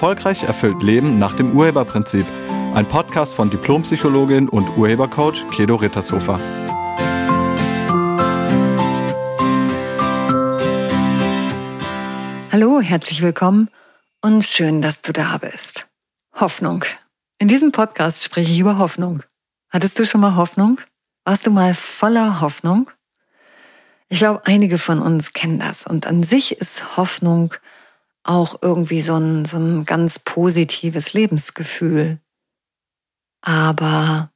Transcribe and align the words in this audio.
Erfolgreich 0.00 0.44
erfüllt 0.44 0.82
Leben 0.82 1.18
nach 1.18 1.34
dem 1.34 1.52
Urheberprinzip. 1.54 2.24
Ein 2.72 2.86
Podcast 2.86 3.34
von 3.34 3.50
Diplompsychologin 3.50 4.48
und 4.48 4.78
Urhebercoach 4.78 5.46
Kedo 5.50 5.74
Rittershofer. 5.74 6.40
Hallo, 12.50 12.80
herzlich 12.80 13.20
willkommen 13.20 13.68
und 14.22 14.42
schön, 14.42 14.80
dass 14.80 15.02
du 15.02 15.12
da 15.12 15.36
bist. 15.36 15.86
Hoffnung. 16.34 16.82
In 17.38 17.48
diesem 17.48 17.70
Podcast 17.70 18.24
spreche 18.24 18.52
ich 18.52 18.58
über 18.58 18.78
Hoffnung. 18.78 19.22
Hattest 19.68 19.98
du 19.98 20.06
schon 20.06 20.22
mal 20.22 20.34
Hoffnung? 20.34 20.80
Warst 21.26 21.46
du 21.46 21.50
mal 21.50 21.74
voller 21.74 22.40
Hoffnung? 22.40 22.90
Ich 24.08 24.20
glaube, 24.20 24.46
einige 24.46 24.78
von 24.78 25.02
uns 25.02 25.34
kennen 25.34 25.58
das. 25.58 25.86
Und 25.86 26.06
an 26.06 26.22
sich 26.22 26.58
ist 26.58 26.96
Hoffnung 26.96 27.52
auch 28.22 28.58
irgendwie 28.62 29.00
so 29.00 29.16
ein, 29.16 29.44
so 29.44 29.56
ein 29.56 29.84
ganz 29.84 30.18
positives 30.18 31.12
Lebensgefühl. 31.12 32.18
Aber 33.42 34.30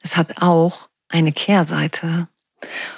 es 0.00 0.16
hat 0.16 0.42
auch 0.42 0.88
eine 1.08 1.32
Kehrseite. 1.32 2.28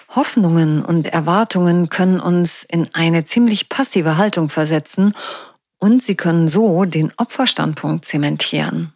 Hoffnungen 0.08 0.84
und 0.84 1.08
Erwartungen 1.08 1.88
können 1.88 2.18
uns 2.18 2.64
in 2.64 2.88
eine 2.94 3.24
ziemlich 3.24 3.68
passive 3.68 4.16
Haltung 4.16 4.48
versetzen 4.48 5.14
und 5.78 6.02
sie 6.02 6.14
können 6.14 6.48
so 6.48 6.84
den 6.84 7.12
Opferstandpunkt 7.16 8.04
zementieren. 8.04 8.92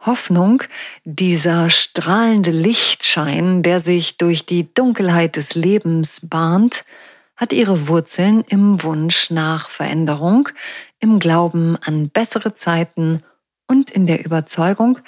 Hoffnung, 0.00 0.62
dieser 1.04 1.68
strahlende 1.70 2.52
Lichtschein, 2.52 3.62
der 3.62 3.80
sich 3.80 4.18
durch 4.18 4.46
die 4.46 4.72
Dunkelheit 4.72 5.34
des 5.36 5.54
Lebens 5.54 6.20
bahnt, 6.22 6.84
hat 7.36 7.52
ihre 7.52 7.88
Wurzeln 7.88 8.42
im 8.48 8.82
Wunsch 8.82 9.30
nach 9.30 9.68
Veränderung, 9.68 10.48
im 11.00 11.18
Glauben 11.18 11.76
an 11.82 12.08
bessere 12.08 12.54
Zeiten 12.54 13.22
und 13.68 13.90
in 13.90 14.06
der 14.06 14.24
Überzeugung, 14.24 14.98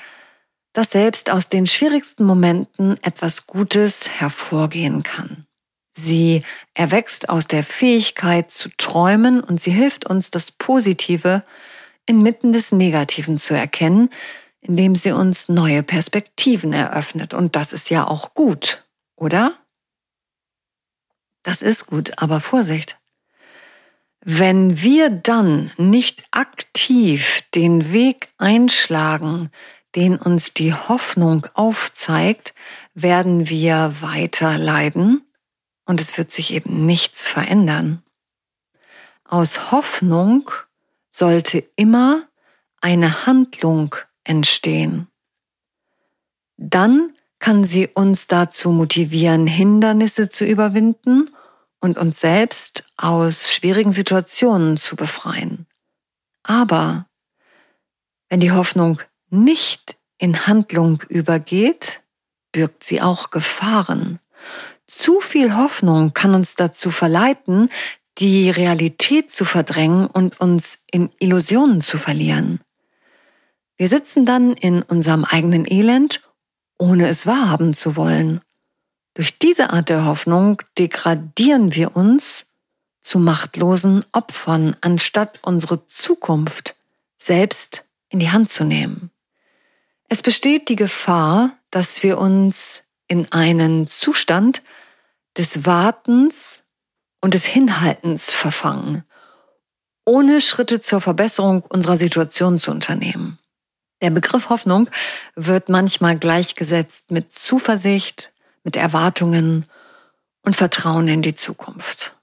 dass 0.72 0.91
selbst 0.91 1.30
aus 1.30 1.48
den 1.48 1.66
schwierigsten 1.66 2.25
Momenten 2.25 3.03
etwas 3.03 3.47
Gutes 3.47 4.08
hervorgehen 4.08 5.03
kann. 5.03 5.47
Sie 5.94 6.42
erwächst 6.75 7.28
aus 7.28 7.48
der 7.48 7.64
Fähigkeit 7.64 8.50
zu 8.50 8.69
träumen 8.77 9.41
und 9.41 9.60
sie 9.60 9.72
hilft 9.72 10.06
uns, 10.06 10.31
das 10.31 10.53
Positive 10.53 11.42
inmitten 12.06 12.53
des 12.53 12.70
Negativen 12.70 13.38
zu 13.38 13.55
erkennen, 13.55 14.10
indem 14.60 14.94
sie 14.94 15.12
uns 15.12 15.48
neue 15.48 15.83
Perspektiven 15.83 16.72
eröffnet. 16.72 17.34
Und 17.34 17.56
das 17.56 17.72
ist 17.72 17.91
ja 17.91 18.06
auch 18.06 18.34
gut, 18.34 18.84
oder? 19.16 19.56
Das 21.42 21.62
ist 21.62 21.86
gut, 21.86 22.12
aber 22.19 22.41
Vorsicht. 22.41 22.98
Wenn 24.20 24.83
wir 24.83 25.11
dann 25.11 25.70
nicht 25.77 26.25
aktiv 26.33 27.42
den 27.55 27.92
Weg 27.92 28.28
einschlagen, 28.36 29.50
den 29.94 30.16
uns 30.16 30.53
die 30.53 30.75
Hoffnung 30.75 31.47
aufzeigt, 31.55 32.55
werden 32.94 33.48
wir 33.48 33.94
weiter 34.00 34.59
leiden 34.59 35.22
und 35.86 36.00
es 36.00 36.19
wird 36.19 36.31
sich 36.31 36.53
eben 36.53 36.84
nichts 36.84 37.27
verändern. 37.27 38.03
Aus 39.25 39.70
Hoffnung 39.70 40.50
sollte 41.11 41.59
immer 41.77 42.28
eine 42.81 43.27
Handlung 43.27 43.94
entstehen. 44.25 45.09
Dann 46.56 47.14
kann 47.39 47.64
sie 47.64 47.89
uns 47.89 48.27
dazu 48.27 48.70
motivieren, 48.70 49.47
Hindernisse 49.47 50.28
zu 50.28 50.44
überwinden 50.44 51.31
und 51.81 51.98
uns 51.98 52.20
selbst 52.20 52.84
aus 52.97 53.53
schwierigen 53.53 53.92
Situationen 53.92 54.77
zu 54.77 54.97
befreien. 54.97 55.66
Aber 56.42 57.06
wenn 58.28 58.41
die 58.41 58.53
Hoffnung 58.53 59.00
nicht 59.31 59.97
in 60.19 60.47
Handlung 60.47 61.03
übergeht, 61.09 62.00
birgt 62.53 62.82
sie 62.82 63.00
auch 63.00 63.31
Gefahren. 63.31 64.19
Zu 64.87 65.20
viel 65.20 65.55
Hoffnung 65.55 66.15
kann 66.15 66.34
uns 66.34 66.56
dazu 66.56 66.91
verleiten, 66.91 67.70
die 68.19 68.50
Realität 68.50 69.31
zu 69.31 69.44
verdrängen 69.44 70.06
und 70.06 70.41
uns 70.41 70.82
in 70.91 71.10
Illusionen 71.19 71.81
zu 71.81 71.99
verlieren. 71.99 72.60
Wir 73.76 73.87
sitzen 73.87 74.26
dann 74.26 74.55
in 74.55 74.82
unserem 74.82 75.25
eigenen 75.25 75.70
Elend, 75.70 76.28
ohne 76.78 77.09
es 77.09 77.27
wahrhaben 77.27 77.75
zu 77.75 77.97
wollen. 77.97 78.41
Durch 79.15 79.39
diese 79.39 79.71
Art 79.71 79.89
der 79.89 80.05
Hoffnung 80.05 80.62
degradieren 80.78 81.75
wir 81.75 81.97
uns 81.97 82.47
zu 83.00 83.19
machtlosen 83.19 84.05
Opfern, 84.12 84.77
anstatt 84.81 85.38
unsere 85.43 85.87
Zukunft 85.87 86.77
selbst 87.17 87.84
in 88.09 88.21
die 88.21 88.31
Hand 88.31 88.49
zu 88.49 88.65
nehmen. 88.65 89.11
Es 90.09 90.22
besteht 90.22 90.69
die 90.69 90.77
Gefahr, 90.77 91.59
dass 91.71 92.03
wir 92.03 92.19
uns 92.19 92.84
in 93.09 93.31
einen 93.33 93.87
Zustand 93.87 94.62
des 95.37 95.67
Wartens 95.67 96.62
und 97.21 97.34
des 97.34 97.44
Hinhaltens 97.44 98.33
verfangen, 98.33 99.05
ohne 100.05 100.41
Schritte 100.41 100.81
zur 100.81 101.00
Verbesserung 101.00 101.62
unserer 101.62 101.97
Situation 101.97 102.59
zu 102.59 102.71
unternehmen. 102.71 103.38
Der 104.00 104.10
Begriff 104.10 104.48
Hoffnung 104.48 104.88
wird 105.34 105.69
manchmal 105.69 106.19
gleichgesetzt 106.19 107.10
mit 107.10 107.32
Zuversicht, 107.32 108.32
mit 108.62 108.76
Erwartungen 108.76 109.66
und 110.42 110.56
Vertrauen 110.56 111.09
in 111.09 111.22
die 111.22 111.34
Zukunft. 111.34 112.16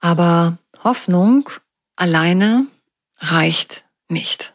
Aber 0.00 0.58
Hoffnung 0.82 1.50
alleine 1.96 2.66
reicht 3.18 3.84
nicht. 4.08 4.54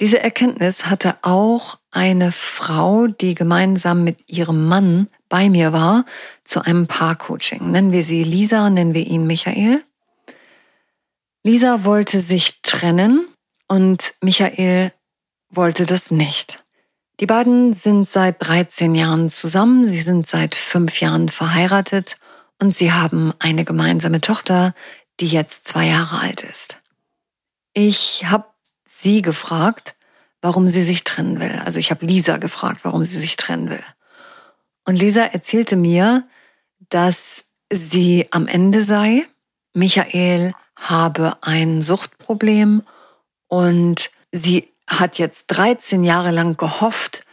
Diese 0.00 0.20
Erkenntnis 0.20 0.86
hatte 0.86 1.16
auch 1.22 1.78
eine 1.92 2.32
Frau, 2.32 3.06
die 3.06 3.34
gemeinsam 3.34 4.02
mit 4.02 4.28
ihrem 4.30 4.66
Mann 4.66 5.08
bei 5.28 5.48
mir 5.48 5.72
war, 5.72 6.06
zu 6.44 6.60
einem 6.62 6.88
Paarcoaching. 6.88 7.70
Nennen 7.70 7.92
wir 7.92 8.02
sie 8.02 8.24
Lisa, 8.24 8.68
nennen 8.68 8.94
wir 8.94 9.06
ihn 9.06 9.26
Michael. 9.26 9.84
Lisa 11.44 11.84
wollte 11.84 12.20
sich 12.20 12.62
trennen 12.62 13.28
und 13.68 14.14
Michael 14.20 14.92
wollte 15.52 15.86
das 15.86 16.10
nicht. 16.10 16.64
Die 17.20 17.26
beiden 17.26 17.72
sind 17.72 18.08
seit 18.08 18.44
13 18.44 18.94
Jahren 18.94 19.30
zusammen, 19.30 19.84
sie 19.84 20.00
sind 20.00 20.26
seit 20.26 20.54
fünf 20.54 21.00
Jahren 21.00 21.28
verheiratet 21.28 22.16
und 22.60 22.74
sie 22.74 22.92
haben 22.92 23.32
eine 23.38 23.64
gemeinsame 23.64 24.20
Tochter, 24.20 24.74
die 25.20 25.28
jetzt 25.28 25.68
zwei 25.68 25.86
Jahre 25.86 26.20
alt 26.20 26.42
ist. 26.42 26.80
Ich 27.74 28.24
habe 28.24 28.46
sie 28.84 29.22
gefragt, 29.22 29.94
warum 30.40 30.68
sie 30.68 30.82
sich 30.82 31.04
trennen 31.04 31.38
will. 31.38 31.60
Also 31.64 31.78
ich 31.78 31.90
habe 31.90 32.04
Lisa 32.04 32.38
gefragt, 32.38 32.80
warum 32.82 33.04
sie 33.04 33.20
sich 33.20 33.36
trennen 33.36 33.70
will. 33.70 33.84
Und 34.84 34.98
Lisa 34.98 35.22
erzählte 35.22 35.76
mir, 35.76 36.26
dass 36.88 37.44
sie 37.72 38.26
am 38.30 38.48
Ende 38.48 38.82
sei. 38.82 39.26
Michael 39.74 40.54
habe 40.76 41.36
ein 41.42 41.82
Suchtproblem 41.82 42.82
und 43.46 44.10
sie 44.32 44.71
hat 44.98 45.18
jetzt 45.18 45.46
13 45.48 46.04
Jahre 46.04 46.30
lang 46.30 46.56
gehofft, 46.56 47.24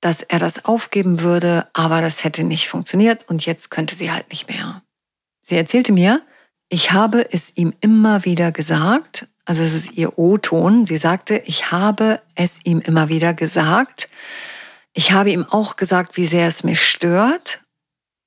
dass 0.00 0.22
er 0.22 0.38
das 0.38 0.64
aufgeben 0.64 1.20
würde, 1.20 1.68
aber 1.72 2.00
das 2.00 2.24
hätte 2.24 2.44
nicht 2.44 2.68
funktioniert 2.68 3.28
und 3.28 3.44
jetzt 3.44 3.70
könnte 3.70 3.94
sie 3.94 4.12
halt 4.12 4.28
nicht 4.30 4.48
mehr. 4.48 4.82
Sie 5.40 5.56
erzählte 5.56 5.92
mir, 5.92 6.22
ich 6.68 6.92
habe 6.92 7.32
es 7.32 7.56
ihm 7.56 7.72
immer 7.80 8.24
wieder 8.24 8.52
gesagt, 8.52 9.26
also 9.44 9.62
es 9.62 9.74
ist 9.74 9.92
ihr 9.92 10.18
O-Ton, 10.18 10.84
sie 10.84 10.98
sagte, 10.98 11.42
ich 11.46 11.72
habe 11.72 12.20
es 12.34 12.60
ihm 12.64 12.80
immer 12.80 13.08
wieder 13.08 13.32
gesagt. 13.32 14.08
Ich 14.92 15.12
habe 15.12 15.30
ihm 15.30 15.46
auch 15.48 15.76
gesagt, 15.76 16.16
wie 16.16 16.26
sehr 16.26 16.46
es 16.46 16.64
mich 16.64 16.86
stört, 16.86 17.62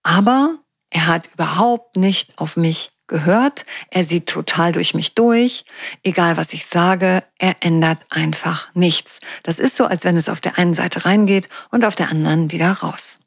aber 0.04 0.58
er 0.90 1.08
hat 1.08 1.30
überhaupt 1.34 1.96
nicht 1.96 2.38
auf 2.40 2.58
mich 2.58 2.92
gehört, 3.12 3.66
er 3.92 4.04
sieht 4.04 4.26
total 4.26 4.72
durch 4.72 4.96
mich 4.96 5.14
durch, 5.14 5.66
egal 6.02 6.38
was 6.38 6.54
ich 6.54 6.66
sage, 6.66 7.24
er 7.38 7.58
ändert 7.60 8.00
einfach 8.10 8.74
nichts. 8.74 9.20
Das 9.44 9.60
ist 9.60 9.76
so, 9.76 9.86
als 9.86 10.04
wenn 10.06 10.18
es 10.18 10.30
auf 10.30 10.42
der 10.42 10.58
einen 10.58 10.74
Seite 10.74 11.06
reingeht 11.06 11.50
und 11.70 11.86
auf 11.86 11.94
der 11.94 12.10
anderen 12.10 12.52
wieder 12.52 12.72
raus. 12.72 13.20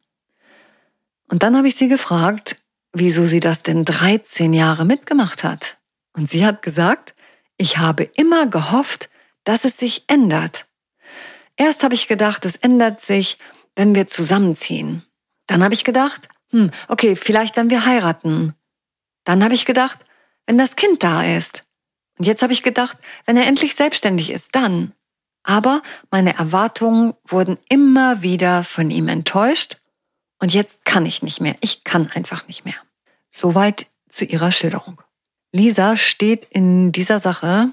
Und 1.29 1.45
dann 1.45 1.57
habe 1.57 1.69
ich 1.69 1.77
sie 1.77 1.89
gefragt, 1.89 2.57
wieso 2.93 3.27
sie 3.27 3.41
das 3.41 3.63
denn 3.63 3.85
13 3.85 4.53
Jahre 4.53 4.85
mitgemacht 4.85 5.45
hat. 5.45 5.77
Und 6.17 6.31
sie 6.31 6.45
hat 6.45 6.63
gesagt, 6.63 7.15
ich 7.57 7.79
habe 7.79 8.05
immer 8.17 8.47
gehofft, 8.47 9.11
dass 9.45 9.65
es 9.65 9.77
sich 9.77 10.05
ändert. 10.07 10.67
Erst 11.57 11.85
habe 11.85 11.95
ich 11.95 12.09
gedacht, 12.09 12.45
es 12.45 12.57
ändert 12.57 13.01
sich, 13.01 13.39
wenn 13.77 13.95
wir 13.95 14.09
zusammenziehen. 14.09 15.05
Dann 15.47 15.63
habe 15.63 15.75
ich 15.75 15.85
gedacht, 15.85 16.29
hm, 16.51 16.71
okay, 16.89 17.17
vielleicht 17.17 17.57
wenn 17.57 17.71
wir 17.71 17.85
heiraten. 17.85 18.55
Dann 19.25 19.43
habe 19.43 19.55
ich 19.55 19.65
gedacht, 19.65 19.99
wenn 20.47 20.59
das 20.59 20.76
Kind 20.76 21.03
da 21.03 21.25
ist. 21.25 21.65
Und 22.19 22.26
jetzt 22.26 22.43
habe 22.43 22.53
ich 22.53 22.62
gedacht, 22.62 22.97
wenn 23.26 23.37
er 23.37 23.47
endlich 23.47 23.75
selbstständig 23.75 24.31
ist, 24.31 24.55
dann. 24.55 24.93
Aber 25.43 25.82
meine 26.11 26.37
Erwartungen 26.37 27.15
wurden 27.26 27.59
immer 27.69 28.23
wieder 28.23 28.65
von 28.65 28.91
ihm 28.91 29.09
enttäuscht 29.09 29.79
und 30.41 30.55
jetzt 30.55 30.85
kann 30.85 31.06
ich 31.06 31.23
nicht 31.23 31.41
mehr. 31.41 31.56
Ich 31.61 31.85
kann 31.85 32.11
einfach 32.11 32.47
nicht 32.49 32.65
mehr. 32.65 32.76
Soweit 33.31 33.87
zu 34.09 34.25
ihrer 34.25 34.53
Schilderung. 34.53 35.00
Lisa 35.53 35.97
steht 35.97 36.47
in 36.47 36.93
dieser 36.93 37.21
Sache 37.21 37.73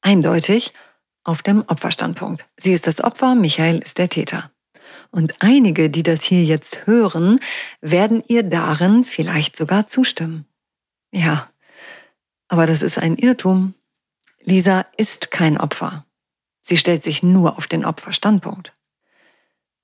eindeutig 0.00 0.72
auf 1.24 1.42
dem 1.42 1.64
Opferstandpunkt. 1.66 2.46
Sie 2.56 2.72
ist 2.72 2.86
das 2.86 3.02
Opfer, 3.02 3.34
Michael 3.34 3.78
ist 3.78 3.98
der 3.98 4.08
Täter. 4.08 4.50
Und 5.10 5.34
einige, 5.40 5.90
die 5.90 6.02
das 6.02 6.22
hier 6.22 6.44
jetzt 6.44 6.86
hören, 6.86 7.40
werden 7.80 8.22
ihr 8.26 8.42
darin 8.42 9.04
vielleicht 9.04 9.56
sogar 9.56 9.86
zustimmen. 9.86 10.46
Ja, 11.12 11.50
aber 12.48 12.66
das 12.66 12.82
ist 12.82 12.98
ein 12.98 13.16
Irrtum. 13.16 13.74
Lisa 14.40 14.86
ist 14.96 15.30
kein 15.30 15.58
Opfer. 15.58 16.04
Sie 16.62 16.76
stellt 16.76 17.02
sich 17.02 17.22
nur 17.22 17.58
auf 17.58 17.66
den 17.66 17.84
Opferstandpunkt. 17.84 18.72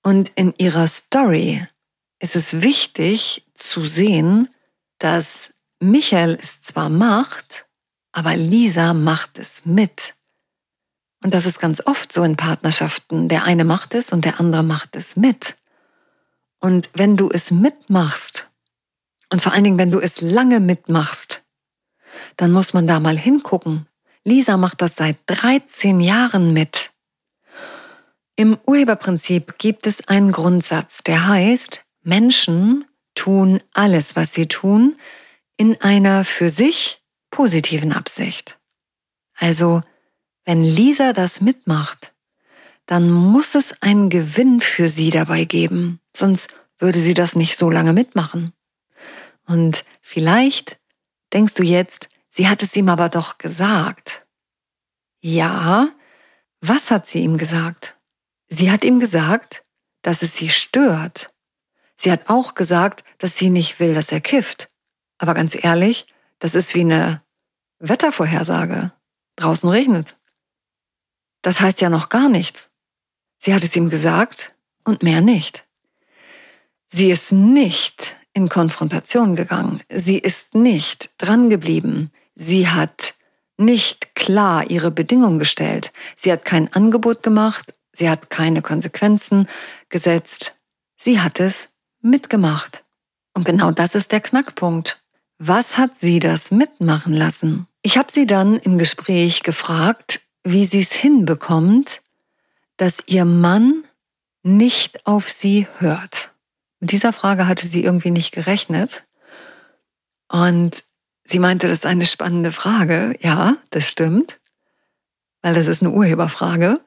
Und 0.02 0.30
in 0.34 0.54
ihrer 0.56 0.86
Story 0.86 1.66
ist 2.18 2.34
es 2.34 2.62
wichtig 2.62 3.46
zu 3.54 3.84
sehen, 3.84 4.48
dass 4.98 5.54
Michael 5.80 6.38
es 6.40 6.60
zwar 6.60 6.88
macht, 6.88 7.66
aber 8.12 8.36
Lisa 8.36 8.94
macht 8.94 9.38
es 9.38 9.66
mit. 9.66 10.14
Und 11.22 11.34
das 11.34 11.46
ist 11.46 11.60
ganz 11.60 11.84
oft 11.84 12.12
so 12.12 12.22
in 12.22 12.36
Partnerschaften. 12.36 13.28
Der 13.28 13.44
eine 13.44 13.64
macht 13.64 13.94
es 13.94 14.12
und 14.12 14.24
der 14.24 14.40
andere 14.40 14.62
macht 14.62 14.96
es 14.96 15.16
mit. 15.16 15.56
Und 16.60 16.90
wenn 16.94 17.16
du 17.16 17.30
es 17.30 17.50
mitmachst, 17.50 18.50
und 19.30 19.42
vor 19.42 19.52
allen 19.52 19.64
Dingen, 19.64 19.78
wenn 19.78 19.90
du 19.90 20.00
es 20.00 20.20
lange 20.20 20.60
mitmachst, 20.60 21.42
dann 22.36 22.52
muss 22.52 22.72
man 22.72 22.86
da 22.86 23.00
mal 23.00 23.18
hingucken. 23.18 23.86
Lisa 24.24 24.56
macht 24.56 24.82
das 24.82 24.96
seit 24.96 25.16
13 25.26 26.00
Jahren 26.00 26.52
mit. 26.52 26.90
Im 28.36 28.58
Urheberprinzip 28.66 29.58
gibt 29.58 29.86
es 29.86 30.06
einen 30.08 30.32
Grundsatz, 30.32 31.02
der 31.02 31.26
heißt, 31.26 31.84
Menschen 32.02 32.84
tun 33.14 33.60
alles, 33.72 34.16
was 34.16 34.32
sie 34.32 34.46
tun, 34.46 34.96
in 35.56 35.80
einer 35.80 36.24
für 36.24 36.50
sich 36.50 37.02
positiven 37.30 37.92
Absicht. 37.92 38.58
Also, 39.34 39.82
wenn 40.44 40.62
Lisa 40.62 41.12
das 41.12 41.40
mitmacht, 41.40 42.14
dann 42.86 43.10
muss 43.10 43.54
es 43.54 43.82
einen 43.82 44.08
Gewinn 44.08 44.60
für 44.60 44.88
sie 44.88 45.10
dabei 45.10 45.44
geben, 45.44 46.00
sonst 46.16 46.48
würde 46.78 46.98
sie 46.98 47.14
das 47.14 47.34
nicht 47.34 47.58
so 47.58 47.70
lange 47.70 47.92
mitmachen. 47.92 48.52
Und 49.48 49.84
vielleicht 50.02 50.78
denkst 51.32 51.54
du 51.54 51.64
jetzt, 51.64 52.08
sie 52.28 52.48
hat 52.48 52.62
es 52.62 52.76
ihm 52.76 52.88
aber 52.88 53.08
doch 53.08 53.38
gesagt. 53.38 54.26
Ja, 55.20 55.88
was 56.60 56.90
hat 56.90 57.06
sie 57.06 57.20
ihm 57.20 57.38
gesagt? 57.38 57.96
Sie 58.48 58.70
hat 58.70 58.84
ihm 58.84 59.00
gesagt, 59.00 59.64
dass 60.02 60.22
es 60.22 60.36
sie 60.36 60.50
stört. 60.50 61.32
Sie 61.96 62.12
hat 62.12 62.28
auch 62.28 62.54
gesagt, 62.54 63.04
dass 63.16 63.36
sie 63.36 63.50
nicht 63.50 63.80
will, 63.80 63.94
dass 63.94 64.12
er 64.12 64.20
kifft. 64.20 64.70
Aber 65.16 65.34
ganz 65.34 65.56
ehrlich, 65.64 66.06
das 66.38 66.54
ist 66.54 66.74
wie 66.74 66.82
eine 66.82 67.22
Wettervorhersage. 67.78 68.92
Draußen 69.36 69.68
regnet. 69.68 70.16
Das 71.42 71.60
heißt 71.60 71.80
ja 71.80 71.88
noch 71.88 72.10
gar 72.10 72.28
nichts. 72.28 72.70
Sie 73.38 73.54
hat 73.54 73.64
es 73.64 73.74
ihm 73.74 73.88
gesagt 73.88 74.54
und 74.84 75.02
mehr 75.02 75.20
nicht. 75.20 75.66
Sie 76.88 77.10
ist 77.10 77.32
nicht 77.32 78.17
in 78.32 78.48
Konfrontation 78.48 79.36
gegangen. 79.36 79.80
Sie 79.88 80.18
ist 80.18 80.54
nicht 80.54 81.10
drangeblieben. 81.18 82.10
Sie 82.34 82.68
hat 82.68 83.14
nicht 83.56 84.14
klar 84.14 84.70
ihre 84.70 84.90
Bedingungen 84.90 85.38
gestellt. 85.38 85.92
Sie 86.16 86.32
hat 86.32 86.44
kein 86.44 86.72
Angebot 86.72 87.22
gemacht. 87.22 87.74
Sie 87.92 88.08
hat 88.08 88.30
keine 88.30 88.62
Konsequenzen 88.62 89.48
gesetzt. 89.88 90.56
Sie 90.96 91.20
hat 91.20 91.40
es 91.40 91.70
mitgemacht. 92.00 92.84
Und 93.34 93.44
genau 93.44 93.70
das 93.72 93.94
ist 93.94 94.12
der 94.12 94.20
Knackpunkt. 94.20 95.02
Was 95.38 95.78
hat 95.78 95.96
sie 95.96 96.18
das 96.18 96.50
mitmachen 96.50 97.12
lassen? 97.12 97.66
Ich 97.82 97.96
habe 97.96 98.10
sie 98.10 98.26
dann 98.26 98.58
im 98.58 98.78
Gespräch 98.78 99.42
gefragt, 99.42 100.20
wie 100.42 100.66
sie 100.66 100.80
es 100.80 100.92
hinbekommt, 100.92 102.02
dass 102.76 103.02
ihr 103.06 103.24
Mann 103.24 103.84
nicht 104.42 105.06
auf 105.06 105.28
sie 105.28 105.66
hört. 105.78 106.32
Mit 106.80 106.92
dieser 106.92 107.12
Frage 107.12 107.46
hatte 107.46 107.66
sie 107.66 107.84
irgendwie 107.84 108.10
nicht 108.10 108.32
gerechnet. 108.32 109.04
Und 110.28 110.84
sie 111.24 111.38
meinte, 111.38 111.68
das 111.68 111.78
ist 111.78 111.86
eine 111.86 112.06
spannende 112.06 112.52
Frage. 112.52 113.16
Ja, 113.20 113.56
das 113.70 113.88
stimmt, 113.88 114.38
weil 115.42 115.54
das 115.54 115.66
ist 115.66 115.82
eine 115.82 115.90
Urheberfrage. 115.90 116.80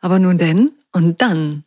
Aber 0.00 0.18
nun 0.18 0.38
denn, 0.38 0.72
und 0.92 1.22
dann 1.22 1.64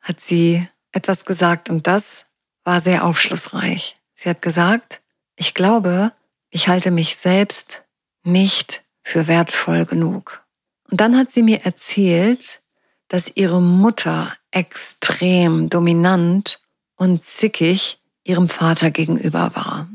hat 0.00 0.20
sie 0.20 0.66
etwas 0.92 1.24
gesagt 1.24 1.70
und 1.70 1.86
das 1.86 2.26
war 2.64 2.80
sehr 2.80 3.04
aufschlussreich. 3.04 3.98
Sie 4.14 4.28
hat 4.28 4.42
gesagt, 4.42 5.00
ich 5.36 5.54
glaube, 5.54 6.12
ich 6.50 6.68
halte 6.68 6.90
mich 6.90 7.16
selbst 7.16 7.82
nicht 8.24 8.84
für 9.02 9.26
wertvoll 9.28 9.84
genug. 9.84 10.44
Und 10.90 11.00
dann 11.00 11.16
hat 11.16 11.30
sie 11.30 11.42
mir 11.42 11.64
erzählt, 11.64 12.62
dass 13.08 13.32
ihre 13.34 13.60
Mutter 13.60 14.34
extrem 14.50 15.68
dominant 15.68 16.60
und 16.98 17.24
zickig 17.24 17.98
ihrem 18.24 18.50
Vater 18.50 18.90
gegenüber 18.90 19.52
war. 19.54 19.88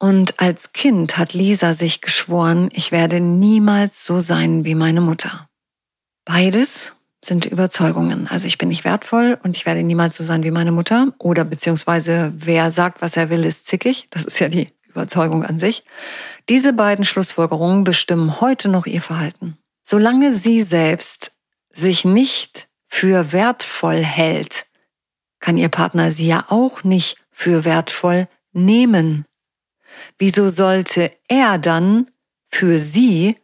Und 0.00 0.40
als 0.40 0.72
Kind 0.72 1.16
hat 1.16 1.34
Lisa 1.34 1.74
sich 1.74 2.00
geschworen, 2.00 2.70
ich 2.72 2.92
werde 2.92 3.20
niemals 3.20 4.04
so 4.04 4.20
sein 4.20 4.64
wie 4.64 4.74
meine 4.74 5.00
Mutter. 5.00 5.48
Beides 6.24 6.92
sind 7.22 7.46
Überzeugungen. 7.46 8.28
Also 8.28 8.46
ich 8.46 8.58
bin 8.58 8.68
nicht 8.68 8.84
wertvoll 8.84 9.38
und 9.42 9.56
ich 9.56 9.66
werde 9.66 9.82
niemals 9.82 10.16
so 10.16 10.24
sein 10.24 10.44
wie 10.44 10.50
meine 10.50 10.72
Mutter. 10.72 11.12
Oder 11.18 11.44
beziehungsweise 11.44 12.32
wer 12.36 12.70
sagt, 12.70 13.02
was 13.02 13.16
er 13.16 13.28
will, 13.30 13.44
ist 13.44 13.66
zickig. 13.66 14.06
Das 14.10 14.24
ist 14.24 14.38
ja 14.38 14.48
die 14.48 14.72
Überzeugung 14.88 15.44
an 15.44 15.58
sich. 15.58 15.84
Diese 16.48 16.72
beiden 16.72 17.04
Schlussfolgerungen 17.04 17.84
bestimmen 17.84 18.40
heute 18.40 18.68
noch 18.68 18.86
ihr 18.86 19.02
Verhalten. 19.02 19.58
Solange 19.82 20.32
sie 20.32 20.62
selbst 20.62 21.32
sich 21.72 22.04
nicht 22.04 22.68
für 22.86 23.32
wertvoll 23.32 24.02
hält, 24.02 24.66
kann 25.40 25.56
ihr 25.56 25.68
Partner 25.68 26.12
sie 26.12 26.26
ja 26.26 26.46
auch 26.48 26.84
nicht 26.84 27.16
für 27.30 27.64
wertvoll 27.64 28.28
nehmen. 28.52 29.24
Wieso 30.18 30.48
sollte 30.48 31.12
er 31.28 31.58
dann 31.58 32.10
für 32.48 32.78
sie 32.78 33.36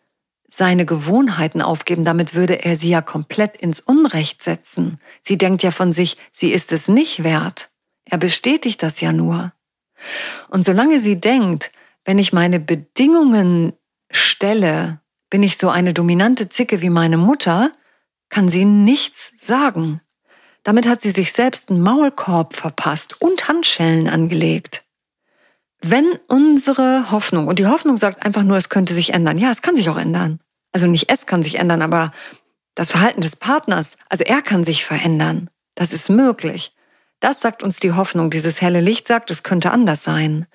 seine 0.48 0.86
Gewohnheiten 0.86 1.62
aufgeben? 1.62 2.04
Damit 2.04 2.34
würde 2.34 2.64
er 2.64 2.76
sie 2.76 2.90
ja 2.90 3.02
komplett 3.02 3.56
ins 3.56 3.80
Unrecht 3.80 4.42
setzen. 4.42 4.98
Sie 5.20 5.38
denkt 5.38 5.62
ja 5.62 5.70
von 5.70 5.92
sich, 5.92 6.16
sie 6.32 6.52
ist 6.52 6.72
es 6.72 6.88
nicht 6.88 7.24
wert. 7.24 7.70
Er 8.04 8.18
bestätigt 8.18 8.82
das 8.82 9.00
ja 9.00 9.12
nur. 9.12 9.52
Und 10.48 10.66
solange 10.66 10.98
sie 10.98 11.20
denkt, 11.20 11.70
wenn 12.04 12.18
ich 12.18 12.32
meine 12.32 12.60
Bedingungen 12.60 13.72
stelle, 14.10 15.00
bin 15.30 15.42
ich 15.42 15.56
so 15.56 15.70
eine 15.70 15.94
dominante 15.94 16.48
Zicke 16.48 16.82
wie 16.82 16.90
meine 16.90 17.16
Mutter, 17.16 17.72
kann 18.28 18.48
sie 18.48 18.64
nichts 18.64 19.32
sagen. 19.40 20.00
Damit 20.64 20.88
hat 20.88 21.00
sie 21.00 21.10
sich 21.10 21.32
selbst 21.32 21.70
einen 21.70 21.82
Maulkorb 21.82 22.54
verpasst 22.54 23.20
und 23.22 23.48
Handschellen 23.48 24.08
angelegt. 24.08 24.82
Wenn 25.80 26.18
unsere 26.26 27.10
Hoffnung, 27.10 27.46
und 27.46 27.58
die 27.58 27.66
Hoffnung 27.66 27.98
sagt 27.98 28.24
einfach 28.24 28.42
nur, 28.42 28.56
es 28.56 28.70
könnte 28.70 28.94
sich 28.94 29.12
ändern. 29.12 29.38
Ja, 29.38 29.50
es 29.50 29.60
kann 29.60 29.76
sich 29.76 29.90
auch 29.90 29.98
ändern. 29.98 30.40
Also 30.72 30.86
nicht 30.86 31.10
es 31.10 31.26
kann 31.26 31.42
sich 31.42 31.56
ändern, 31.56 31.82
aber 31.82 32.12
das 32.74 32.90
Verhalten 32.90 33.20
des 33.20 33.36
Partners, 33.36 33.96
also 34.08 34.24
er 34.24 34.42
kann 34.42 34.64
sich 34.64 34.84
verändern. 34.84 35.50
Das 35.74 35.92
ist 35.92 36.08
möglich. 36.08 36.72
Das 37.20 37.40
sagt 37.40 37.62
uns 37.62 37.78
die 37.78 37.92
Hoffnung. 37.92 38.30
Dieses 38.30 38.60
helle 38.60 38.80
Licht 38.80 39.06
sagt, 39.06 39.30
es 39.30 39.42
könnte 39.42 39.70
anders 39.70 40.02
sein. 40.02 40.46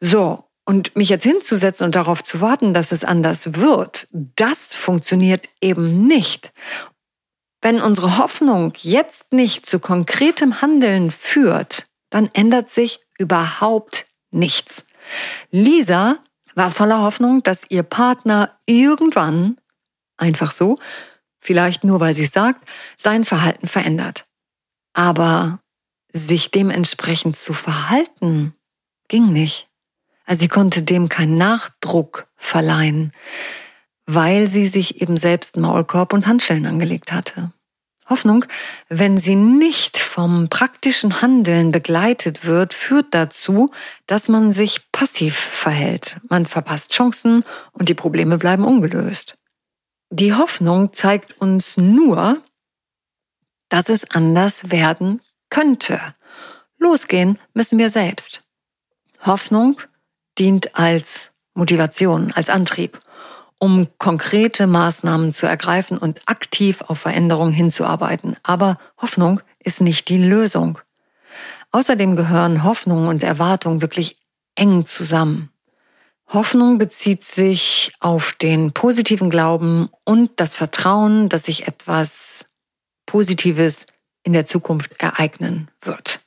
So, 0.00 0.44
und 0.64 0.96
mich 0.96 1.08
jetzt 1.08 1.24
hinzusetzen 1.24 1.84
und 1.84 1.94
darauf 1.94 2.22
zu 2.22 2.40
warten, 2.40 2.74
dass 2.74 2.92
es 2.92 3.04
anders 3.04 3.54
wird, 3.54 4.06
das 4.12 4.74
funktioniert 4.74 5.48
eben 5.60 6.06
nicht. 6.06 6.52
Wenn 7.62 7.80
unsere 7.80 8.18
Hoffnung 8.18 8.72
jetzt 8.78 9.32
nicht 9.32 9.66
zu 9.66 9.80
konkretem 9.80 10.60
Handeln 10.60 11.10
führt, 11.10 11.86
dann 12.10 12.30
ändert 12.32 12.70
sich 12.70 13.00
überhaupt 13.18 14.06
nichts. 14.30 14.86
Lisa 15.50 16.18
war 16.54 16.70
voller 16.70 17.02
Hoffnung, 17.02 17.42
dass 17.42 17.70
ihr 17.70 17.82
Partner 17.82 18.58
irgendwann, 18.66 19.58
einfach 20.16 20.52
so, 20.52 20.78
vielleicht 21.40 21.84
nur 21.84 22.00
weil 22.00 22.14
sie 22.14 22.24
es 22.24 22.32
sagt, 22.32 22.66
sein 22.96 23.24
Verhalten 23.24 23.68
verändert. 23.68 24.26
Aber 24.92 25.60
sich 26.12 26.50
dementsprechend 26.50 27.36
zu 27.36 27.52
verhalten, 27.52 28.54
ging 29.08 29.32
nicht. 29.32 29.68
Also 30.24 30.40
sie 30.40 30.48
konnte 30.48 30.82
dem 30.82 31.08
keinen 31.08 31.36
Nachdruck 31.36 32.26
verleihen, 32.36 33.12
weil 34.06 34.48
sie 34.48 34.66
sich 34.66 35.02
eben 35.02 35.16
selbst 35.16 35.56
Maulkorb 35.56 36.12
und 36.12 36.26
Handschellen 36.26 36.66
angelegt 36.66 37.12
hatte. 37.12 37.52
Hoffnung, 38.08 38.44
wenn 38.88 39.18
sie 39.18 39.34
nicht 39.34 39.98
vom 39.98 40.48
praktischen 40.48 41.20
Handeln 41.22 41.72
begleitet 41.72 42.44
wird, 42.44 42.72
führt 42.72 43.12
dazu, 43.12 43.72
dass 44.06 44.28
man 44.28 44.52
sich 44.52 44.92
passiv 44.92 45.36
verhält. 45.36 46.20
Man 46.28 46.46
verpasst 46.46 46.92
Chancen 46.92 47.44
und 47.72 47.88
die 47.88 47.94
Probleme 47.94 48.38
bleiben 48.38 48.64
ungelöst. 48.64 49.36
Die 50.10 50.32
Hoffnung 50.32 50.92
zeigt 50.92 51.40
uns 51.40 51.76
nur, 51.76 52.40
dass 53.68 53.88
es 53.88 54.08
anders 54.12 54.70
werden 54.70 55.20
könnte. 55.50 56.00
Losgehen 56.78 57.40
müssen 57.54 57.78
wir 57.78 57.90
selbst. 57.90 58.44
Hoffnung 59.24 59.80
dient 60.38 60.78
als 60.78 61.32
Motivation, 61.54 62.30
als 62.32 62.50
Antrieb. 62.50 63.00
Um 63.58 63.88
konkrete 63.98 64.66
Maßnahmen 64.66 65.32
zu 65.32 65.46
ergreifen 65.46 65.98
und 65.98 66.20
aktiv 66.26 66.82
auf 66.82 67.00
Veränderungen 67.00 67.52
hinzuarbeiten. 67.52 68.36
Aber 68.42 68.78
Hoffnung 68.98 69.40
ist 69.58 69.80
nicht 69.80 70.08
die 70.08 70.22
Lösung. 70.22 70.78
Außerdem 71.72 72.16
gehören 72.16 72.64
Hoffnung 72.64 73.08
und 73.08 73.22
Erwartung 73.22 73.80
wirklich 73.80 74.18
eng 74.54 74.84
zusammen. 74.84 75.50
Hoffnung 76.28 76.78
bezieht 76.78 77.22
sich 77.22 77.92
auf 78.00 78.32
den 78.32 78.72
positiven 78.72 79.30
Glauben 79.30 79.90
und 80.04 80.32
das 80.36 80.56
Vertrauen, 80.56 81.28
dass 81.28 81.44
sich 81.44 81.68
etwas 81.68 82.46
Positives 83.06 83.86
in 84.24 84.32
der 84.32 84.44
Zukunft 84.44 85.00
ereignen 85.00 85.70
wird. 85.80 86.20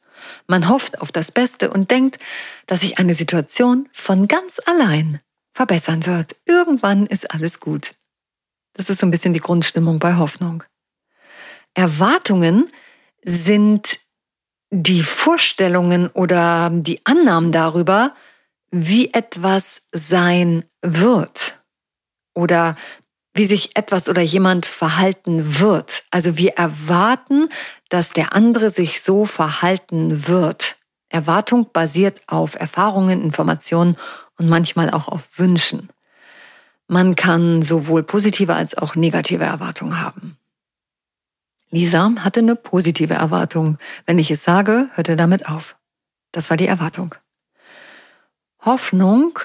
Man 0.47 0.69
hofft 0.69 1.01
auf 1.01 1.11
das 1.11 1.31
Beste 1.31 1.69
und 1.69 1.91
denkt, 1.91 2.17
dass 2.65 2.81
sich 2.81 2.97
eine 2.97 3.13
Situation 3.13 3.89
von 3.91 4.27
ganz 4.27 4.61
allein 4.65 5.19
verbessern 5.59 6.05
wird. 6.05 6.37
Irgendwann 6.45 7.05
ist 7.05 7.33
alles 7.33 7.59
gut. 7.59 7.91
Das 8.75 8.89
ist 8.89 9.01
so 9.01 9.05
ein 9.05 9.11
bisschen 9.11 9.33
die 9.33 9.41
Grundstimmung 9.41 9.99
bei 9.99 10.15
Hoffnung. 10.15 10.63
Erwartungen 11.73 12.69
sind 13.23 13.99
die 14.69 15.03
Vorstellungen 15.03 16.07
oder 16.11 16.69
die 16.71 17.05
Annahmen 17.05 17.51
darüber, 17.51 18.15
wie 18.71 19.13
etwas 19.13 19.89
sein 19.91 20.63
wird 20.81 21.61
oder 22.33 22.77
wie 23.33 23.45
sich 23.45 23.75
etwas 23.75 24.07
oder 24.07 24.21
jemand 24.21 24.65
verhalten 24.65 25.59
wird. 25.59 26.05
Also 26.09 26.37
wir 26.37 26.53
erwarten, 26.53 27.49
dass 27.89 28.11
der 28.11 28.31
andere 28.31 28.69
sich 28.69 29.01
so 29.01 29.25
verhalten 29.25 30.25
wird. 30.25 30.77
Erwartung 31.09 31.69
basiert 31.73 32.21
auf 32.27 32.55
Erfahrungen, 32.55 33.21
Informationen 33.21 33.97
und 34.39 34.49
manchmal 34.49 34.89
auch 34.89 35.07
auf 35.07 35.37
Wünschen. 35.37 35.89
Man 36.87 37.15
kann 37.15 37.61
sowohl 37.61 38.01
positive 38.01 38.55
als 38.55 38.75
auch 38.75 38.95
negative 38.95 39.43
Erwartungen 39.43 40.01
haben. 40.01 40.37
Lisa 41.69 42.11
hatte 42.19 42.39
eine 42.39 42.55
positive 42.55 43.13
Erwartung. 43.13 43.77
Wenn 44.07 44.17
ich 44.17 44.31
es 44.31 44.43
sage, 44.43 44.89
hört 44.93 45.09
er 45.09 45.15
damit 45.15 45.47
auf. 45.47 45.75
Das 46.31 46.49
war 46.49 46.57
die 46.57 46.65
Erwartung. 46.65 47.13
Hoffnung 48.61 49.37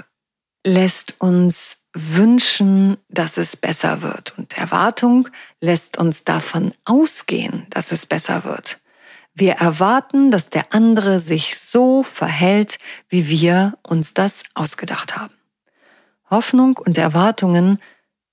lässt 0.67 1.21
uns 1.21 1.83
wünschen, 1.93 2.97
dass 3.09 3.37
es 3.37 3.57
besser 3.57 4.01
wird. 4.01 4.37
Und 4.39 4.57
Erwartung 4.57 5.29
lässt 5.61 5.99
uns 5.99 6.25
davon 6.25 6.73
ausgehen, 6.85 7.67
dass 7.69 7.93
es 7.93 8.07
besser 8.07 8.45
wird. 8.45 8.79
Wir 9.35 9.55
erwarten, 9.55 10.31
dass 10.31 10.49
der 10.49 10.73
andere 10.73 11.19
sich 11.19 11.59
so 11.59 12.05
verhält, 12.05 12.79
wie 13.09 13.29
wir 13.29 13.77
uns 13.83 14.15
das 14.15 14.45
ausgedacht 14.55 15.17
haben. 15.17 15.35
Hoffnung 16.31 16.77
und 16.79 16.97
Erwartungen 16.97 17.81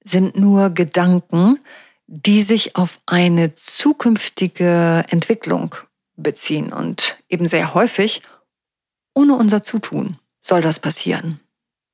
sind 0.03 0.35
nur 0.35 0.69
Gedanken, 0.69 1.59
die 2.05 2.43
sich 2.43 2.75
auf 2.75 2.99
eine 3.07 3.55
zukünftige 3.55 5.05
Entwicklung 5.09 5.75
beziehen 6.15 6.71
und 6.71 7.17
eben 7.29 7.47
sehr 7.47 7.73
häufig 7.73 8.21
ohne 9.13 9.35
unser 9.35 9.63
Zutun 9.63 10.19
soll 10.39 10.61
das 10.61 10.79
passieren. 10.79 11.39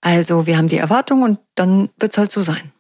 Also 0.02 0.46
wir 0.46 0.58
haben 0.58 0.70
die 0.70 0.78
Erwartung 0.78 1.24
und 1.24 1.40
dann 1.56 1.90
wird 1.98 2.12
es 2.12 2.18
halt 2.18 2.32
so 2.32 2.42
sein. 2.42 2.72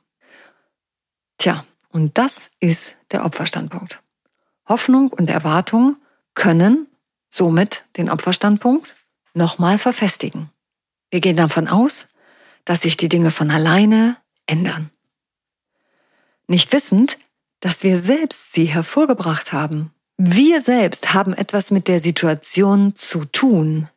Tja, 1.37 1.65
und 1.89 2.17
das 2.17 2.55
ist 2.59 2.95
der 3.11 3.25
Opferstandpunkt. 3.25 4.01
Hoffnung 4.67 5.11
und 5.13 5.29
Erwartung 5.29 5.97
können 6.37 6.87
somit 7.29 7.85
den 7.97 8.09
Opferstandpunkt 8.09 8.95
nochmal 9.33 9.77
verfestigen. 9.77 10.49
Wir 11.09 11.19
gehen 11.19 11.35
davon 11.35 11.67
aus, 11.67 12.07
dass 12.63 12.83
sich 12.83 12.95
die 12.95 13.09
Dinge 13.09 13.31
von 13.31 13.51
alleine 13.51 14.17
ändern. 14.45 14.91
Nicht 16.47 16.71
wissend, 16.71 17.17
dass 17.59 17.83
wir 17.83 17.97
selbst 17.97 18.53
sie 18.53 18.65
hervorgebracht 18.65 19.51
haben. 19.51 19.91
Wir 20.17 20.61
selbst 20.61 21.13
haben 21.13 21.33
etwas 21.33 21.71
mit 21.71 21.87
der 21.87 21.99
Situation 21.99 22.95
zu 22.95 23.25
tun. 23.25 23.89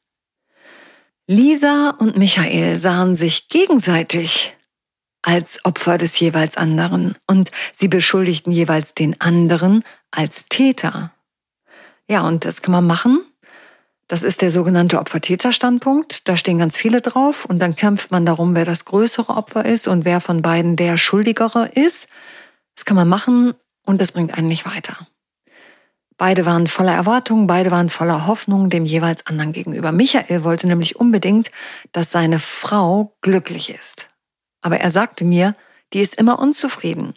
Lisa 1.27 1.91
und 1.91 2.17
Michael 2.17 2.77
sahen 2.77 3.17
sich 3.17 3.49
gegenseitig 3.49 4.57
als 5.23 5.65
Opfer 5.65 5.99
des 5.99 6.19
jeweils 6.19 6.57
anderen 6.57 7.17
und 7.27 7.51
sie 7.73 7.89
beschuldigten 7.89 8.51
jeweils 8.51 8.95
den 8.95 9.21
anderen 9.21 9.85
als 10.11 10.47
Täter. 10.49 11.13
Ja, 12.11 12.27
und 12.27 12.45
das 12.45 12.61
kann 12.61 12.73
man 12.73 12.89
machen. 12.89 13.25
Das 14.09 14.25
ist 14.25 14.43
der 14.43 14.51
sogenannte 14.51 14.99
Opfer-Täter-Standpunkt. 14.99 16.27
Da 16.27 16.37
stehen 16.37 16.59
ganz 16.59 16.77
viele 16.77 17.01
drauf 17.03 17.45
und 17.45 17.61
dann 17.61 17.77
kämpft 17.77 18.11
man 18.11 18.27
darum, 18.27 18.57
wer 18.57 18.65
das 18.65 18.85
größere 18.85 19.29
Opfer 19.29 19.65
ist 19.65 19.87
und 19.87 20.05
wer 20.05 20.21
von 20.21 20.43
beiden 20.43 20.75
der 20.75 20.99
Schuldigere 20.99 21.69
ist. 21.69 22.09
Das 22.75 22.85
kann 22.85 22.97
man 22.97 23.09
machen 23.09 23.55
und 23.87 24.01
das 24.01 24.11
bringt 24.11 24.37
einen 24.37 24.49
nicht 24.49 24.67
weiter. 24.67 25.07
Beide 26.19 26.47
waren 26.47 26.67
voller 26.67 26.95
Erwartungen, 26.95 27.47
beide 27.47 27.71
waren 27.71 27.91
voller 27.91 28.27
Hoffnung 28.27 28.71
dem 28.71 28.85
jeweils 28.85 29.25
anderen 29.29 29.53
gegenüber. 29.53 29.93
Michael 29.93 30.43
wollte 30.43 30.67
nämlich 30.67 30.97
unbedingt, 30.97 31.53
dass 31.93 32.11
seine 32.11 32.41
Frau 32.41 33.15
glücklich 33.21 33.71
ist. 33.71 34.09
Aber 34.63 34.81
er 34.81 34.91
sagte 34.91 35.25
mir, 35.25 35.55
die 35.93 36.01
ist 36.01 36.17
immer 36.17 36.41
unzufrieden. 36.41 37.15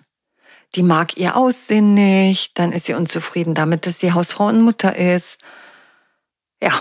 Die 0.76 0.84
mag 0.84 1.18
ihr 1.18 1.36
Aussehen 1.36 1.94
nicht, 1.94 2.58
dann 2.58 2.72
ist 2.72 2.86
sie 2.86 2.96
unzufrieden 2.96 3.54
damit, 3.54 3.86
dass 3.86 4.00
sie 4.00 4.14
Hausfrau 4.14 4.48
und 4.48 4.62
Mutter 4.62 4.96
ist. 4.96 5.40
Ja, 6.62 6.72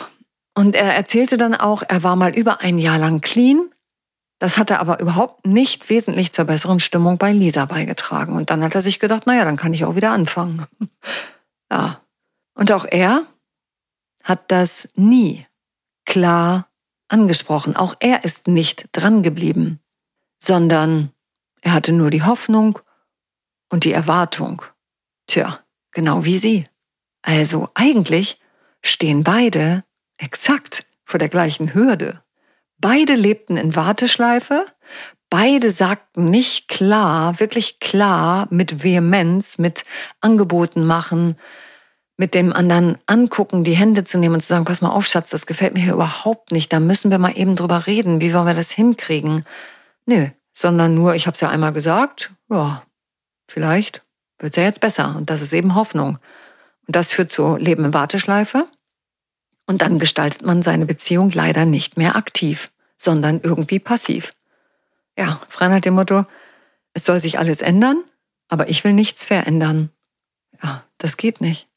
und 0.55 0.75
er 0.75 0.95
erzählte 0.95 1.37
dann 1.37 1.55
auch, 1.55 1.83
er 1.87 2.03
war 2.03 2.17
mal 2.17 2.35
über 2.35 2.61
ein 2.61 2.79
Jahr 2.79 2.99
lang 2.99 3.21
clean. 3.21 3.71
Das 4.39 4.59
hatte 4.59 4.81
aber 4.81 4.99
überhaupt 5.01 5.47
nicht 5.47 5.89
wesentlich 5.89 6.33
zur 6.33 6.47
besseren 6.47 6.81
Stimmung 6.81 7.17
bei 7.17 7.33
Lisa 7.33 7.65
beigetragen. 7.65 8.35
Und 8.35 8.51
dann 8.51 8.63
hat 8.65 8.75
er 8.75 8.83
sich 8.83 8.99
gedacht, 8.99 9.27
naja, 9.27 9.45
dann 9.45 9.57
kann 9.57 9.73
ich 9.75 9.85
auch 9.85 9.97
wieder 9.97 10.13
anfangen. 10.13 10.67
Ja, 11.71 12.03
und 12.53 12.71
auch 12.71 12.85
er 12.85 13.25
hat 14.23 14.51
das 14.51 14.91
nie 14.95 15.47
klar 16.05 16.69
angesprochen. 17.09 17.77
Auch 17.77 17.95
er 17.99 18.25
ist 18.25 18.47
nicht 18.47 18.91
dran 18.93 19.23
geblieben, 19.23 19.81
sondern 20.39 21.13
er 21.63 21.73
hatte 21.73 21.95
nur 21.95 22.11
die 22.11 22.25
Hoffnung 22.25 22.79
und 23.73 23.85
die 23.85 23.93
Erwartung. 23.93 24.63
Tja, 25.27 25.61
genau 25.93 26.25
wie 26.25 26.39
sie. 26.39 26.67
Also 27.23 27.69
eigentlich 27.75 28.39
stehen 28.83 29.25
beide 29.25 29.83
exakt 30.19 30.85
vor 31.05 31.19
der 31.19 31.29
gleichen 31.29 31.75
Hürde. 31.75 32.23
Beide 32.79 33.15
lebten 33.15 33.57
in 33.57 33.75
Warteschleife, 33.75 34.67
beide 35.31 35.71
sagten 35.71 36.31
nicht 36.31 36.69
klar, 36.69 37.41
wirklich 37.41 37.81
klar, 37.81 38.47
mit 38.51 38.83
Vehemenz, 38.83 39.57
mit 39.57 39.85
Angeboten 40.21 40.85
machen, 40.85 41.37
mit 42.19 42.35
dem 42.35 42.53
anderen 42.53 42.99
angucken, 43.07 43.65
die 43.65 43.77
Hände 43.77 44.05
zu 44.05 44.19
nehmen 44.19 44.35
und 44.35 44.41
zu 44.43 44.49
sagen, 44.49 44.65
pass 44.65 44.83
mal 44.83 44.91
auf, 44.91 45.07
Schatz, 45.07 45.31
das 45.31 45.47
gefällt 45.47 45.75
mir 45.75 45.81
hier 45.81 45.95
überhaupt 45.95 46.53
nicht. 46.53 46.73
Da 46.73 46.81
müssen 46.81 47.11
wir 47.11 47.19
mal 47.19 47.39
eben 47.39 47.57
drüber 47.57 47.87
reden. 47.87 48.21
Wie 48.21 48.35
wollen 48.35 48.47
wir 48.47 48.55
das 48.55 48.71
hinkriegen? 48.71 49.47
Nö, 50.05 50.27
sondern 50.53 50.95
nur, 50.95 51.15
ich 51.15 51.27
habe 51.27 51.35
es 51.35 51.41
ja 51.41 51.49
einmal 51.49 51.73
gesagt, 51.73 52.33
ja, 52.51 52.83
vielleicht 53.53 54.03
wird 54.39 54.53
es 54.53 54.57
ja 54.57 54.65
jetzt 54.65 54.81
besser. 54.81 55.15
Und 55.17 55.31
das 55.31 55.43
ist 55.43 55.53
eben 55.53 55.75
Hoffnung. 55.75 56.19
Und 56.87 56.97
das 56.97 57.13
führt 57.13 57.31
zu 57.31 57.57
Leben 57.57 57.85
in 57.85 57.95
Warteschleife. 57.95 58.67
Und 59.67 59.83
dann 59.83 59.99
gestaltet 59.99 60.43
man 60.43 60.63
seine 60.63 60.87
Beziehung 60.87 61.31
leider 61.31 61.65
nicht 61.65 61.97
mehr 61.97 62.17
aktiv, 62.17 62.71
sondern 62.97 63.41
irgendwie 63.43 63.79
passiv. 63.79 64.35
Ja, 65.17 65.41
frei 65.49 65.69
nach 65.69 65.81
dem 65.81 65.95
Motto, 65.95 66.25
es 66.95 67.05
soll 67.05 67.21
sich 67.21 67.39
alles 67.39 67.61
ändern, 67.61 68.03
aber 68.49 68.69
ich 68.69 68.83
will 68.85 68.93
nichts 68.93 69.25
verändern. 69.25 69.91
Ja, 70.63 70.85
das 70.99 71.17
geht 71.17 71.41
nicht. 71.41 71.69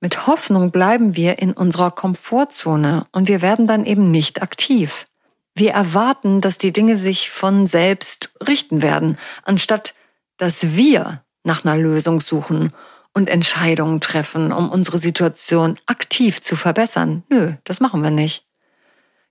Mit 0.00 0.26
Hoffnung 0.26 0.70
bleiben 0.70 1.16
wir 1.16 1.38
in 1.38 1.52
unserer 1.52 1.90
Komfortzone 1.90 3.06
und 3.10 3.28
wir 3.28 3.42
werden 3.42 3.66
dann 3.66 3.84
eben 3.84 4.10
nicht 4.10 4.42
aktiv. 4.42 5.06
Wir 5.54 5.72
erwarten, 5.72 6.40
dass 6.40 6.58
die 6.58 6.72
Dinge 6.72 6.96
sich 6.96 7.30
von 7.30 7.66
selbst 7.66 8.30
richten 8.46 8.80
werden, 8.80 9.18
anstatt 9.42 9.94
dass 10.38 10.74
wir 10.74 11.22
nach 11.44 11.64
einer 11.64 11.76
Lösung 11.76 12.20
suchen 12.20 12.72
und 13.12 13.28
Entscheidungen 13.28 14.00
treffen, 14.00 14.52
um 14.52 14.70
unsere 14.70 14.98
Situation 14.98 15.78
aktiv 15.86 16.40
zu 16.40 16.56
verbessern. 16.56 17.24
Nö, 17.28 17.54
das 17.64 17.80
machen 17.80 18.02
wir 18.02 18.10
nicht. 18.10 18.46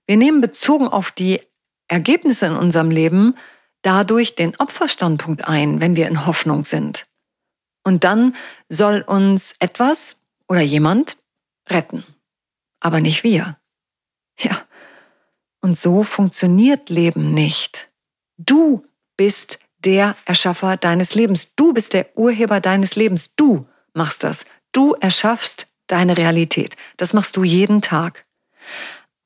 Wir 0.06 0.16
nehmen 0.16 0.40
bezogen 0.40 0.88
auf 0.88 1.10
die 1.10 1.40
Ergebnisse 1.88 2.46
in 2.46 2.56
unserem 2.56 2.90
Leben 2.90 3.34
dadurch 3.82 4.34
den 4.34 4.54
Opferstandpunkt 4.58 5.46
ein, 5.46 5.80
wenn 5.80 5.96
wir 5.96 6.08
in 6.08 6.26
Hoffnung 6.26 6.64
sind. 6.64 7.06
Und 7.84 8.04
dann 8.04 8.34
soll 8.68 9.02
uns 9.02 9.56
etwas, 9.60 10.22
oder 10.48 10.60
jemand 10.60 11.16
retten, 11.68 12.04
aber 12.80 13.00
nicht 13.00 13.22
wir. 13.22 13.58
Ja, 14.38 14.62
und 15.60 15.78
so 15.78 16.04
funktioniert 16.04 16.90
Leben 16.90 17.34
nicht. 17.34 17.90
Du 18.36 18.86
bist 19.16 19.58
der 19.84 20.16
Erschaffer 20.24 20.76
deines 20.76 21.14
Lebens. 21.14 21.54
Du 21.54 21.72
bist 21.72 21.92
der 21.92 22.16
Urheber 22.16 22.60
deines 22.60 22.96
Lebens. 22.96 23.34
Du 23.36 23.66
machst 23.94 24.24
das. 24.24 24.44
Du 24.72 24.94
erschaffst 24.94 25.68
deine 25.86 26.16
Realität. 26.16 26.76
Das 26.96 27.12
machst 27.12 27.36
du 27.36 27.44
jeden 27.44 27.82
Tag. 27.82 28.26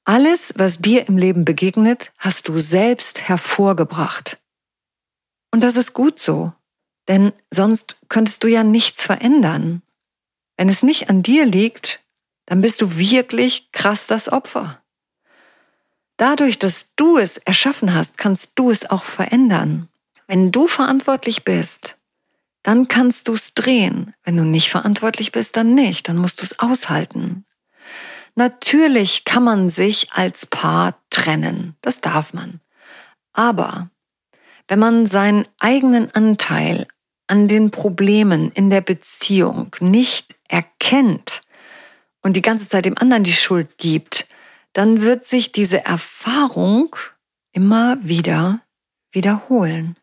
Alles, 0.04 0.54
was 0.56 0.78
dir 0.78 1.08
im 1.08 1.16
Leben 1.16 1.44
begegnet, 1.44 2.12
hast 2.18 2.48
du 2.48 2.58
selbst 2.58 3.22
hervorgebracht. 3.28 4.38
Und 5.52 5.62
das 5.62 5.76
ist 5.76 5.92
gut 5.92 6.18
so, 6.18 6.52
denn 7.08 7.32
sonst 7.50 7.96
könntest 8.08 8.42
du 8.42 8.48
ja 8.48 8.64
nichts 8.64 9.04
verändern. 9.04 9.82
Wenn 10.56 10.68
es 10.68 10.82
nicht 10.82 11.08
an 11.08 11.22
dir 11.22 11.46
liegt, 11.46 12.00
dann 12.46 12.62
bist 12.62 12.80
du 12.80 12.96
wirklich 12.96 13.70
krass 13.72 14.06
das 14.06 14.30
Opfer. 14.30 14.82
Dadurch, 16.16 16.58
dass 16.58 16.94
du 16.96 17.16
es 17.18 17.38
erschaffen 17.38 17.94
hast, 17.94 18.18
kannst 18.18 18.58
du 18.58 18.70
es 18.70 18.90
auch 18.90 19.04
verändern. 19.04 19.88
Wenn 20.26 20.52
du 20.52 20.66
verantwortlich 20.66 21.44
bist, 21.44 21.96
dann 22.62 22.88
kannst 22.88 23.28
du 23.28 23.34
es 23.34 23.54
drehen. 23.54 24.14
Wenn 24.24 24.36
du 24.36 24.44
nicht 24.44 24.70
verantwortlich 24.70 25.32
bist, 25.32 25.56
dann 25.56 25.74
nicht. 25.74 26.08
Dann 26.08 26.16
musst 26.16 26.40
du 26.40 26.44
es 26.44 26.58
aushalten. 26.58 27.44
Natürlich 28.34 29.24
kann 29.24 29.44
man 29.44 29.68
sich 29.68 30.12
als 30.12 30.46
Paar 30.46 30.96
trennen. 31.10 31.76
Das 31.82 32.00
darf 32.00 32.32
man. 32.32 32.60
Aber 33.32 33.90
wenn 34.68 34.78
man 34.78 35.06
seinen 35.06 35.46
eigenen 35.58 36.14
Anteil 36.14 36.86
an 37.26 37.48
den 37.48 37.70
Problemen 37.70 38.50
in 38.52 38.70
der 38.70 38.80
Beziehung 38.80 39.74
nicht 39.80 40.34
erkennt 40.48 41.42
und 42.22 42.36
die 42.36 42.42
ganze 42.42 42.68
Zeit 42.68 42.84
dem 42.84 42.96
anderen 42.96 43.24
die 43.24 43.32
Schuld 43.32 43.76
gibt, 43.78 44.26
dann 44.72 45.02
wird 45.02 45.24
sich 45.24 45.52
diese 45.52 45.84
Erfahrung 45.84 46.96
immer 47.52 47.98
wieder 48.02 48.60
wiederholen. 49.10 49.96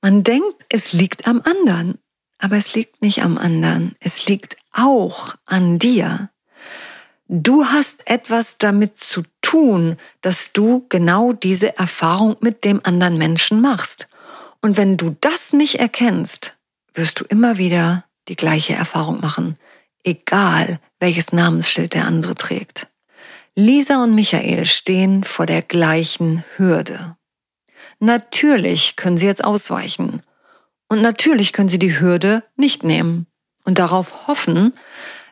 Man 0.00 0.22
denkt, 0.22 0.64
es 0.68 0.92
liegt 0.92 1.26
am 1.26 1.42
anderen, 1.44 1.98
aber 2.38 2.56
es 2.56 2.74
liegt 2.74 3.02
nicht 3.02 3.22
am 3.22 3.36
anderen, 3.36 3.96
es 4.00 4.26
liegt 4.26 4.56
auch 4.72 5.34
an 5.44 5.78
dir. 5.78 6.30
Du 7.26 7.66
hast 7.66 8.08
etwas 8.08 8.58
damit 8.58 8.96
zu 8.96 9.22
tun, 9.42 9.96
dass 10.20 10.52
du 10.52 10.86
genau 10.88 11.32
diese 11.32 11.76
Erfahrung 11.76 12.36
mit 12.40 12.64
dem 12.64 12.80
anderen 12.84 13.18
Menschen 13.18 13.60
machst. 13.60 14.08
Und 14.62 14.76
wenn 14.76 14.96
du 14.96 15.16
das 15.20 15.52
nicht 15.52 15.80
erkennst, 15.80 16.56
wirst 16.94 17.20
du 17.20 17.24
immer 17.24 17.58
wieder 17.58 18.04
die 18.28 18.36
gleiche 18.36 18.74
Erfahrung 18.74 19.20
machen, 19.20 19.58
egal 20.04 20.80
welches 21.00 21.32
Namensschild 21.32 21.94
der 21.94 22.06
andere 22.06 22.34
trägt. 22.34 22.86
Lisa 23.54 24.02
und 24.02 24.14
Michael 24.14 24.66
stehen 24.66 25.24
vor 25.24 25.44
der 25.44 25.62
gleichen 25.62 26.44
Hürde. 26.56 27.17
Natürlich 28.00 28.96
können 28.96 29.16
sie 29.16 29.26
jetzt 29.26 29.44
ausweichen. 29.44 30.22
Und 30.88 31.02
natürlich 31.02 31.52
können 31.52 31.68
sie 31.68 31.78
die 31.78 32.00
Hürde 32.00 32.44
nicht 32.56 32.82
nehmen 32.82 33.26
und 33.64 33.78
darauf 33.78 34.26
hoffen, 34.26 34.74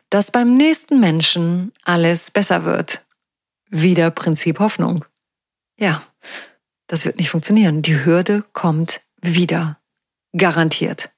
dass 0.09 0.31
beim 0.31 0.55
nächsten 0.55 0.99
Menschen 0.99 1.73
alles 1.83 2.31
besser 2.31 2.65
wird. 2.65 3.05
Wieder 3.69 4.11
Prinzip 4.11 4.59
Hoffnung. 4.59 5.05
Ja, 5.77 6.03
das 6.87 7.05
wird 7.05 7.17
nicht 7.17 7.29
funktionieren. 7.29 7.81
Die 7.81 8.05
Hürde 8.05 8.43
kommt 8.53 9.01
wieder. 9.21 9.79
Garantiert. 10.35 11.09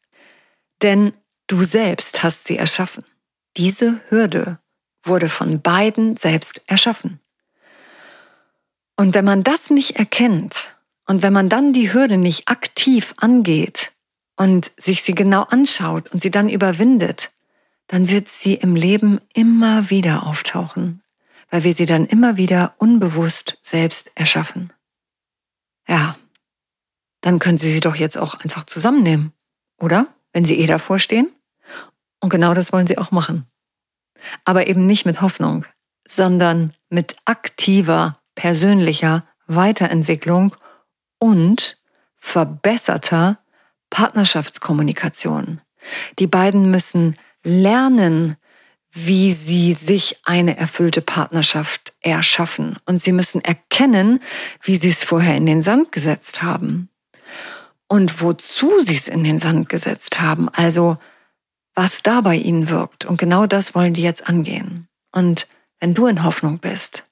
Denn 0.82 1.14
du 1.48 1.64
selbst 1.64 2.24
hast 2.24 2.46
sie 2.46 2.58
erschaffen. 2.58 3.04
Diese 3.58 4.00
Hürde 4.10 4.60
wurde 5.04 5.30
von 5.30 5.62
beiden 5.62 6.16
selbst 6.16 6.62
erschaffen. 6.68 7.20
Und 8.96 9.14
wenn 9.16 9.26
man 9.26 9.44
das 9.44 9.70
nicht 9.70 9.98
erkennt 9.98 10.76
und 11.10 11.24
wenn 11.24 11.34
man 11.34 11.50
dann 11.50 11.74
die 11.74 11.92
Hürde 11.92 12.18
nicht 12.18 12.50
aktiv 12.50 13.16
angeht 13.18 13.94
und 14.38 14.70
sich 14.78 15.02
sie 15.02 15.16
genau 15.16 15.42
anschaut 15.42 16.08
und 16.14 16.22
sie 16.22 16.30
dann 16.30 16.50
überwindet, 16.50 17.32
dann 17.88 18.10
wird 18.10 18.28
sie 18.30 18.54
im 18.54 18.76
Leben 18.76 19.20
immer 19.34 19.90
wieder 19.90 20.28
auftauchen, 20.28 21.02
weil 21.50 21.64
wir 21.64 21.74
sie 21.74 21.88
dann 21.88 22.06
immer 22.06 22.38
wieder 22.38 22.76
unbewusst 22.78 23.58
selbst 23.64 24.12
erschaffen. 24.14 24.72
Ja, 25.88 26.16
dann 27.22 27.40
können 27.40 27.58
Sie 27.58 27.72
sie 27.72 27.80
doch 27.80 27.96
jetzt 27.96 28.20
auch 28.20 28.36
einfach 28.36 28.68
zusammennehmen, 28.68 29.34
oder? 29.80 30.06
Wenn 30.32 30.46
Sie 30.46 30.60
eh 30.60 30.68
davor 30.68 31.00
stehen. 31.00 31.32
Und 32.20 32.30
genau 32.30 32.54
das 32.54 32.72
wollen 32.72 32.86
Sie 32.86 33.00
auch 33.00 33.10
machen. 33.10 33.48
Aber 34.46 34.68
eben 34.68 34.86
nicht 34.86 35.08
mit 35.08 35.22
Hoffnung, 35.22 35.66
sondern 36.08 36.76
mit 36.92 37.16
aktiver 37.26 38.20
persönlicher 38.36 39.26
Weiterentwicklung 39.48 40.56
und 41.20 41.78
verbesserter 42.16 43.40
Partnerschaftskommunikation. 43.90 45.62
Die 46.20 46.28
beiden 46.28 46.72
müssen 46.72 47.18
lernen, 47.44 48.38
wie 48.92 49.34
sie 49.34 49.74
sich 49.74 50.20
eine 50.24 50.58
erfüllte 50.58 51.02
Partnerschaft 51.02 51.94
erschaffen. 52.02 52.78
Und 52.86 53.00
sie 53.00 53.12
müssen 53.12 53.44
erkennen, 53.44 54.22
wie 54.64 54.76
sie 54.76 54.90
es 54.90 55.04
vorher 55.04 55.36
in 55.36 55.46
den 55.46 55.62
Sand 55.62 55.92
gesetzt 55.92 56.42
haben. 56.42 56.90
Und 57.88 58.22
wozu 58.22 58.82
sie 58.82 58.96
es 58.96 59.08
in 59.08 59.24
den 59.24 59.38
Sand 59.38 59.70
gesetzt 59.70 60.20
haben. 60.20 60.50
Also 60.50 60.98
was 61.76 62.04
da 62.04 62.22
bei 62.22 62.36
ihnen 62.36 62.70
wirkt. 62.70 63.06
Und 63.06 63.18
genau 63.18 63.46
das 63.46 63.74
wollen 63.76 63.94
die 63.94 64.02
jetzt 64.02 64.28
angehen. 64.28 64.88
Und 65.12 65.48
wenn 65.80 65.94
du 65.94 66.08
in 66.08 66.24
Hoffnung 66.24 66.60
bist, 66.60 67.06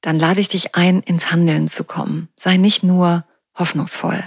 dann 0.00 0.18
lade 0.18 0.40
ich 0.40 0.48
dich 0.48 0.74
ein, 0.74 1.00
ins 1.00 1.30
Handeln 1.30 1.68
zu 1.68 1.84
kommen. 1.84 2.28
Sei 2.36 2.56
nicht 2.56 2.82
nur 2.82 3.24
hoffnungsvoll. 3.54 4.22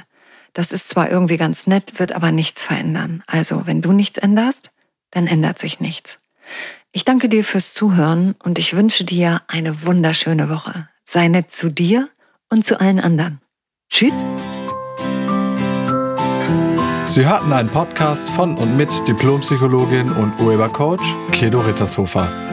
Das 0.54 0.72
ist 0.72 0.90
zwar 0.90 1.10
irgendwie 1.10 1.38
ganz 1.38 1.66
nett, 1.66 2.00
wird 2.00 2.12
aber 2.12 2.32
nichts 2.32 2.64
verändern. 2.64 3.24
Also, 3.26 3.66
wenn 3.66 3.82
du 3.82 3.92
nichts 3.92 4.18
änderst, 4.18 4.70
dann 5.12 5.28
ändert 5.28 5.60
sich 5.60 5.80
nichts. 5.80 6.20
Ich 6.92 7.06
danke 7.06 7.28
dir 7.28 7.44
fürs 7.44 7.74
Zuhören 7.74 8.36
und 8.44 8.60
ich 8.60 8.76
wünsche 8.76 9.04
dir 9.04 9.42
eine 9.48 9.84
wunderschöne 9.84 10.50
Woche. 10.50 10.88
Sei 11.04 11.28
nett 11.28 11.50
zu 11.50 11.72
dir 11.72 12.10
und 12.50 12.64
zu 12.64 12.80
allen 12.80 13.00
anderen. 13.00 13.42
Tschüss. 13.90 14.14
Sie 17.08 17.28
hörten 17.28 17.52
einen 17.52 17.70
Podcast 17.70 18.30
von 18.30 18.56
und 18.58 18.78
mit 18.78 18.90
Diplompsychologin 19.08 20.12
und 20.12 20.40
Urhebercoach 20.40 21.04
Kedo 21.32 21.60
Rittershofer. 21.60 22.53